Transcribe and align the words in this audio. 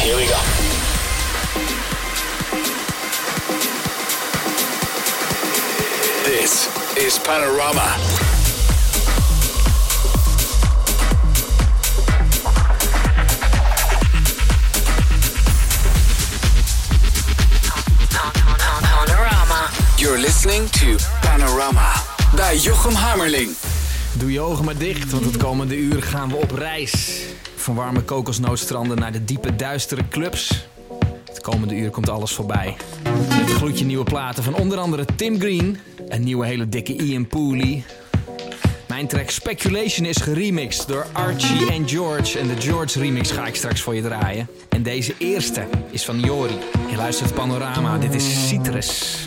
Here 0.00 0.16
we 0.16 0.24
go. 0.24 0.40
This 6.24 6.68
is 6.96 7.18
Panorama. 7.18 7.96
You're 19.96 20.18
listening 20.18 20.70
to 20.70 20.96
Panorama 21.20 21.92
bij 22.34 22.56
Jochem 22.56 22.94
Hammerling. 22.94 23.56
Doe 24.12 24.32
je 24.32 24.40
ogen 24.40 24.64
maar 24.64 24.76
dicht, 24.76 25.10
want 25.10 25.24
het 25.24 25.36
komende 25.36 25.76
uur 25.76 26.02
gaan 26.02 26.28
we 26.28 26.36
op 26.36 26.50
reis. 26.50 27.29
Van 27.70 27.78
warme 27.78 28.02
kokosnootstranden 28.02 28.98
naar 28.98 29.12
de 29.12 29.24
diepe 29.24 29.56
duistere 29.56 30.08
clubs. 30.08 30.66
Het 31.24 31.40
komende 31.40 31.74
uur 31.74 31.90
komt 31.90 32.08
alles 32.08 32.32
voorbij. 32.32 32.76
Met 33.28 33.50
gloedje 33.50 33.84
nieuwe 33.84 34.04
platen 34.04 34.42
van 34.42 34.54
onder 34.54 34.78
andere 34.78 35.04
Tim 35.16 35.40
Green. 35.40 35.78
Een 36.08 36.24
nieuwe 36.24 36.46
hele 36.46 36.68
dikke 36.68 36.96
Ian 36.96 37.26
Pooley. 37.26 37.84
Mijn 38.88 39.06
track 39.06 39.30
Speculation 39.30 40.06
is 40.06 40.16
geremixed 40.16 40.88
door 40.88 41.06
Archie 41.12 41.70
en 41.70 41.88
George. 41.88 42.38
En 42.38 42.46
de 42.46 42.60
George 42.60 42.98
remix 43.00 43.30
ga 43.30 43.46
ik 43.46 43.54
straks 43.54 43.80
voor 43.80 43.94
je 43.94 44.02
draaien. 44.02 44.48
En 44.68 44.82
deze 44.82 45.14
eerste 45.18 45.66
is 45.90 46.04
van 46.04 46.20
Jori. 46.20 46.58
Je 46.90 46.96
luistert 46.96 47.34
Panorama, 47.34 47.98
dit 47.98 48.14
is 48.14 48.48
Citrus. 48.48 49.24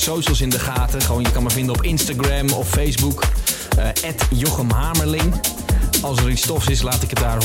Socials 0.00 0.40
in 0.40 0.50
de 0.50 0.58
gaten. 0.58 1.00
Gewoon, 1.02 1.22
je 1.22 1.30
kan 1.30 1.42
me 1.42 1.50
vinden 1.50 1.74
op 1.74 1.82
Instagram 1.82 2.50
of 2.50 2.68
Facebook. 2.68 3.22
eh 3.76 4.12
Jochem 4.30 4.70
Hamerling. 4.70 5.40
Als 6.02 6.18
er 6.18 6.30
iets 6.30 6.46
tofs 6.46 6.66
is, 6.66 6.82
laat 6.82 7.02
ik 7.02 7.10
het 7.10 7.18
daar 7.18 7.38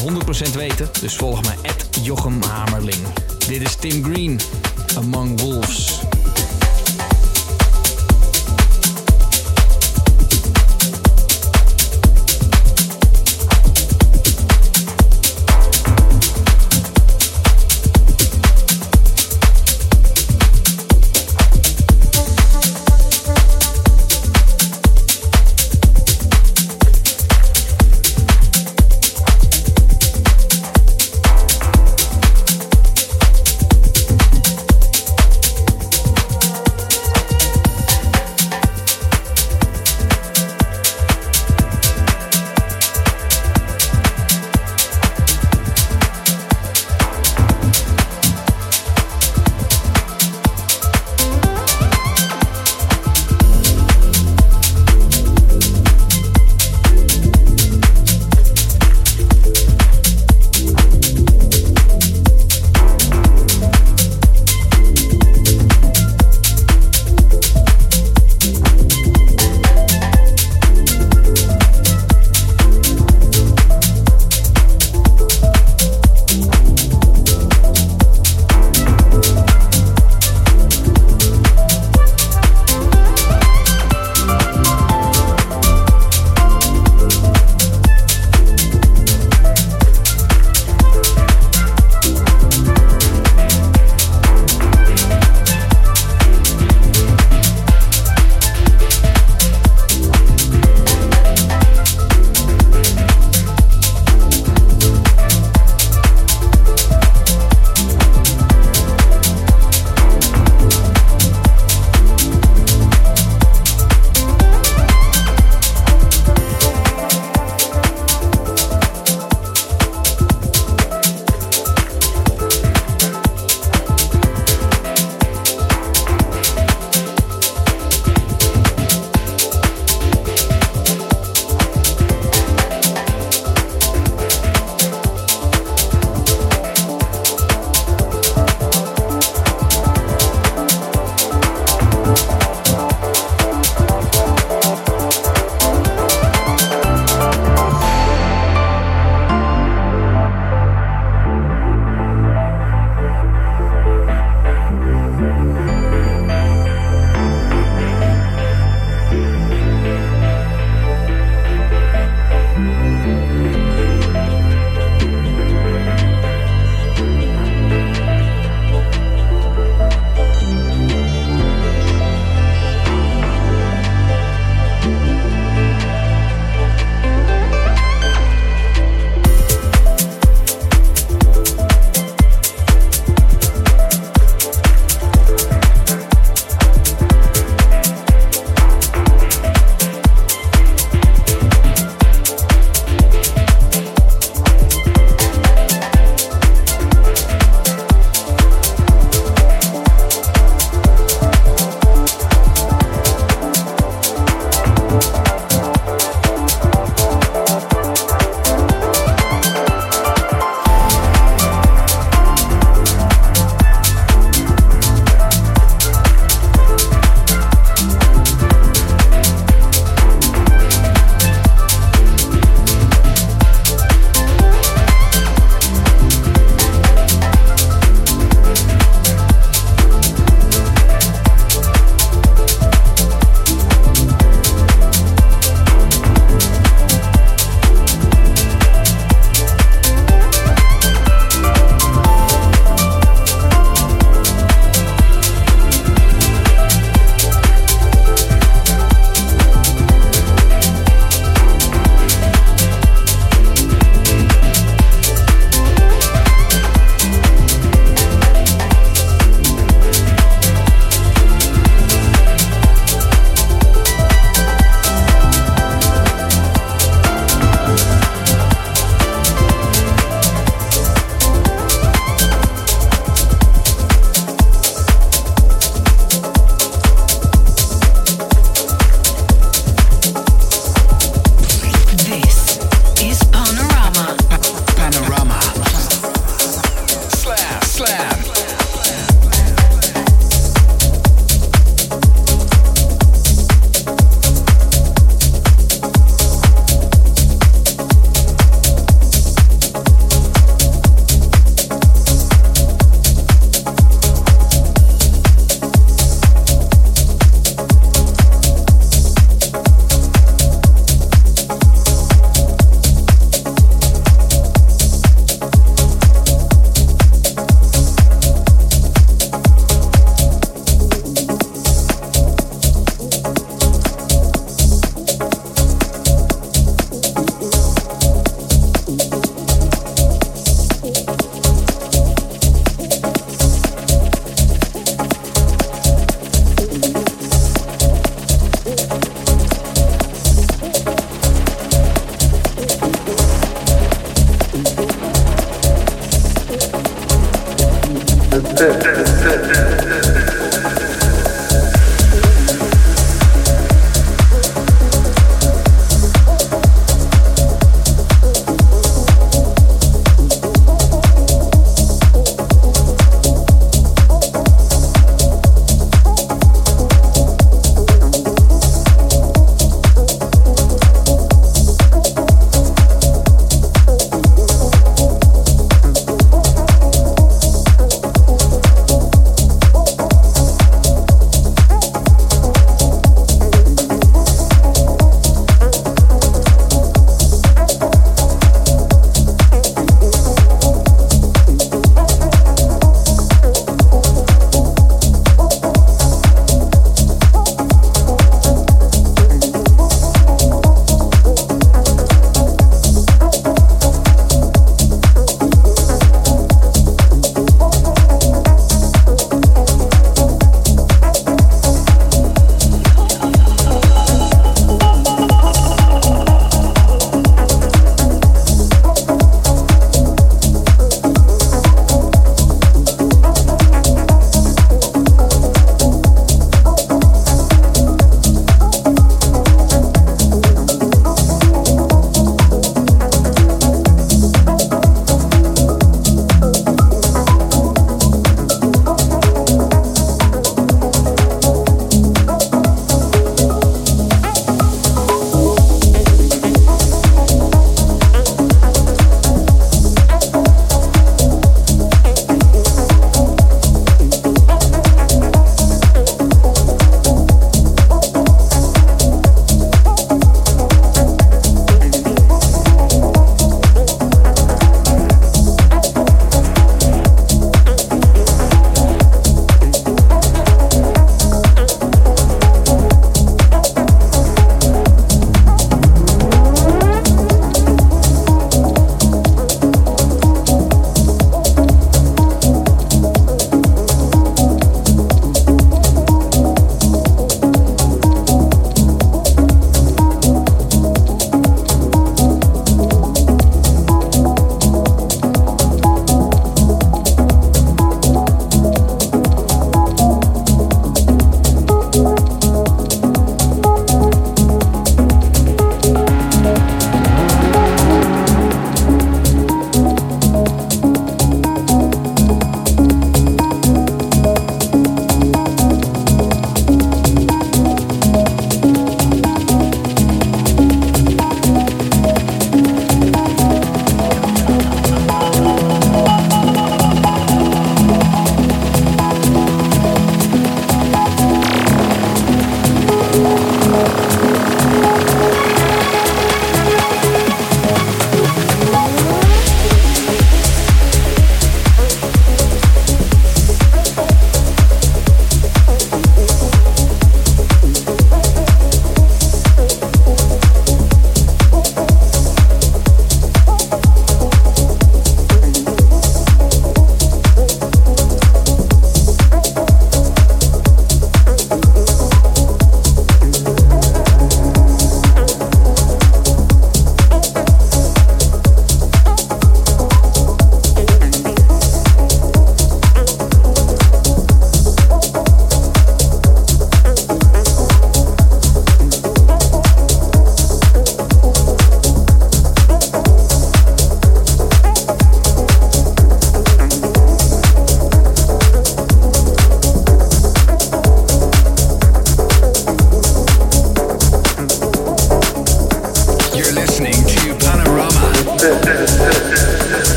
100% 0.50 0.54
weten. 0.56 0.89
Dus 1.02 1.15
volg 1.15 1.41
mij, 1.41 1.56
Jochem 2.02 2.41
Hamerling. 2.44 3.02
Dit 3.48 3.62
is 3.62 3.76
Tim 3.76 4.04
Green, 4.04 4.39
Among 4.98 5.41
Wolves. 5.41 5.95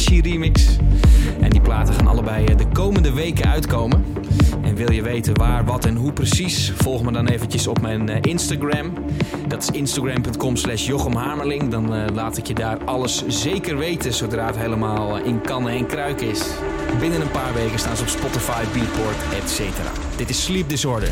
Remix. 0.00 0.76
En 1.40 1.50
die 1.50 1.60
platen 1.60 1.94
gaan 1.94 2.06
allebei 2.06 2.44
eh, 2.44 2.56
de 2.56 2.66
komende 2.72 3.12
weken 3.12 3.50
uitkomen. 3.50 4.04
En 4.62 4.74
wil 4.74 4.92
je 4.92 5.02
weten 5.02 5.38
waar, 5.38 5.64
wat 5.64 5.84
en 5.84 5.96
hoe 5.96 6.12
precies? 6.12 6.72
Volg 6.76 7.02
me 7.02 7.12
dan 7.12 7.26
eventjes 7.26 7.66
op 7.66 7.80
mijn 7.80 8.08
eh, 8.08 8.18
Instagram. 8.20 8.92
Dat 9.48 9.62
is 9.62 9.70
instagram.com 9.70 10.56
slash. 10.56 10.90
Dan 11.68 11.94
eh, 11.94 12.14
laat 12.14 12.36
ik 12.36 12.46
je 12.46 12.54
daar 12.54 12.84
alles 12.84 13.26
zeker 13.26 13.78
weten 13.78 14.12
zodra 14.12 14.46
het 14.46 14.56
helemaal 14.56 15.18
in 15.18 15.40
kannen 15.40 15.72
en 15.72 15.86
kruiken 15.86 16.28
is. 16.28 16.42
Binnen 17.00 17.20
een 17.20 17.30
paar 17.30 17.54
weken 17.54 17.78
staan 17.78 17.96
ze 17.96 18.02
op 18.02 18.08
Spotify, 18.08 18.62
Beatport, 18.72 19.16
etc. 19.42 19.60
Dit 20.16 20.30
is 20.30 20.44
Sleep 20.44 20.68
Disorder. 20.68 21.10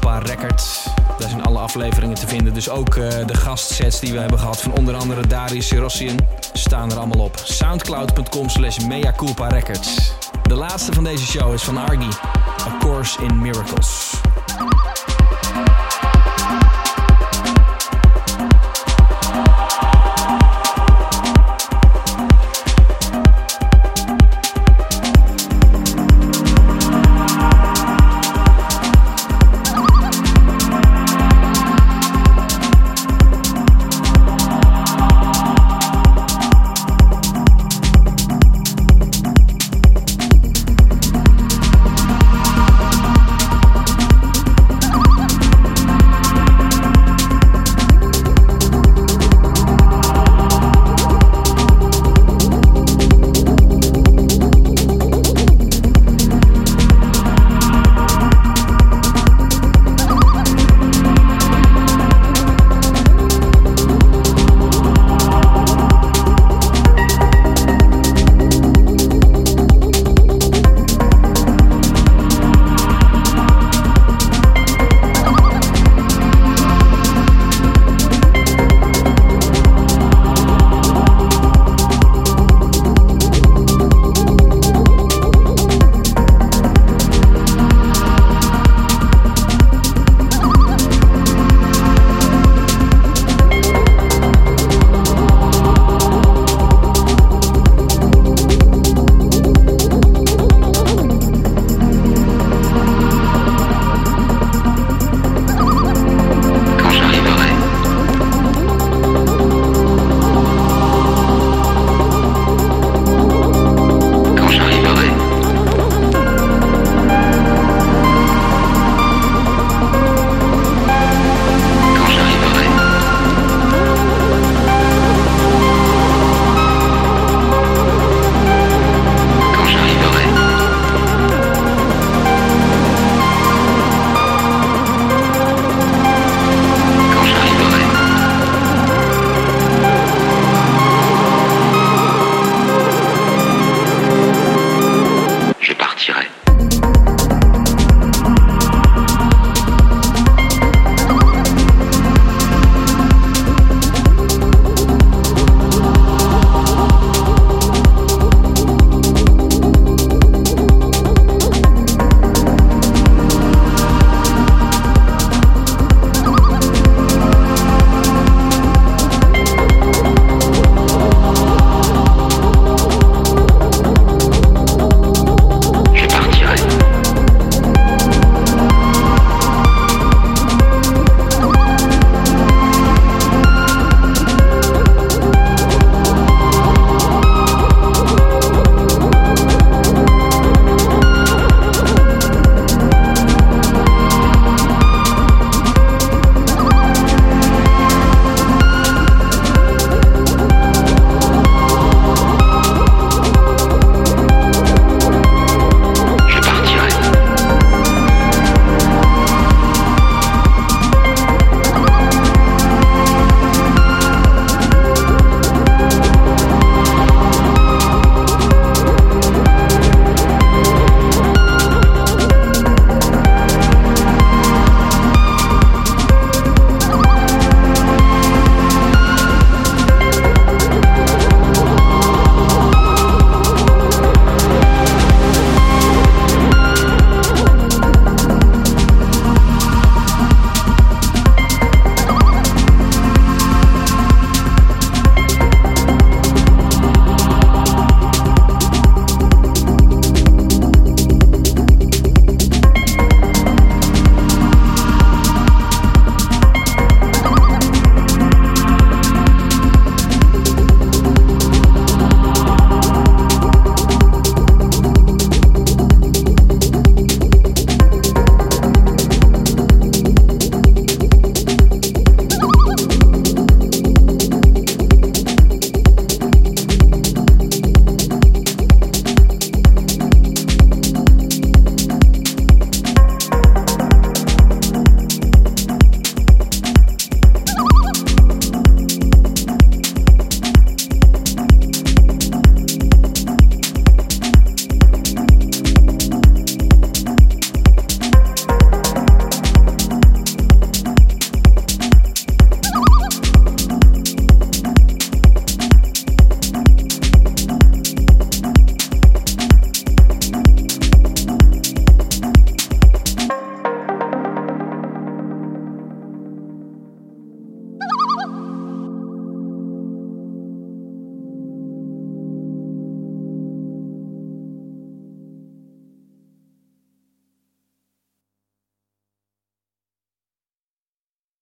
Records. 0.00 0.86
Daar 1.18 1.28
zijn 1.28 1.42
alle 1.42 1.58
afleveringen 1.58 2.14
te 2.14 2.26
vinden. 2.26 2.54
Dus 2.54 2.68
ook 2.68 2.94
uh, 2.94 3.08
de 3.26 3.34
gastsets 3.34 4.00
die 4.00 4.12
we 4.12 4.18
hebben 4.18 4.38
gehad 4.38 4.60
van 4.60 4.72
onder 4.72 4.94
andere 4.94 5.26
Darius 5.26 5.66
Sirossian 5.66 6.18
staan 6.52 6.90
er 6.90 6.96
allemaal 6.96 7.24
op. 7.24 7.40
Soundcloud.com 7.44 8.48
slash 8.48 8.78
records. 9.48 10.12
De 10.42 10.54
laatste 10.54 10.92
van 10.92 11.04
deze 11.04 11.26
show 11.26 11.52
is 11.52 11.62
van 11.62 11.76
Argy. 11.76 12.10
A 12.66 12.78
Course 12.78 13.22
in 13.22 13.38
Miracles. 13.38 14.11